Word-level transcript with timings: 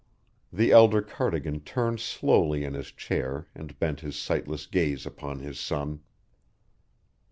The 0.51 0.71
elder 0.71 1.03
Cardigan 1.03 1.59
turned 1.59 1.99
slowly 1.99 2.63
in 2.63 2.73
his 2.73 2.91
chair 2.91 3.45
and 3.53 3.77
bent 3.77 3.99
his 3.99 4.15
sightless 4.17 4.65
gaze 4.65 5.05
upon 5.05 5.37
his 5.41 5.59
son. 5.59 6.01